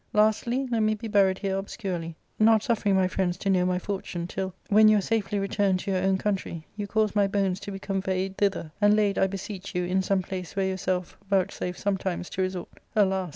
Lastly, 0.13 0.67
let 0.71 0.81
me 0.81 0.95
be 0.95 1.07
buried 1.07 1.37
here 1.37 1.55
ob 1.57 1.67
scurely, 1.67 2.15
not 2.39 2.63
suffering 2.63 2.95
my 2.95 3.07
friends, 3.07 3.37
to 3.37 3.51
know 3.51 3.67
my 3.67 3.77
fortune, 3.77 4.25
till, 4.25 4.55
when 4.67 4.87
you 4.87 4.97
are 4.97 4.99
safely 4.99 5.37
returned 5.37 5.79
to 5.81 5.91
your 5.91 6.01
own 6.01 6.17
country, 6.17 6.65
you 6.75 6.87
cause 6.87 7.15
my 7.15 7.27
bones 7.27 7.59
to 7.59 7.71
be 7.71 7.77
conveyed 7.77 8.35
thither, 8.35 8.71
and 8.81 8.95
laid, 8.95 9.19
I 9.19 9.27
beseech 9.27 9.75
you, 9.75 9.83
in 9.83 10.01
some 10.01 10.23
place 10.23 10.55
where 10.55 10.65
yourself 10.65 11.19
vouchsafe 11.29 11.77
sometimes 11.77 12.31
to 12.31 12.41
resort.' 12.41 12.79
Alas 12.95 13.29